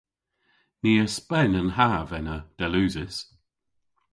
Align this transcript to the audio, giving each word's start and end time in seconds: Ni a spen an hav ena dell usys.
Ni 0.81 0.93
a 1.05 1.07
spen 1.17 1.51
an 1.61 1.69
hav 1.77 2.09
ena 2.19 2.37
dell 2.57 2.75
usys. 2.83 3.17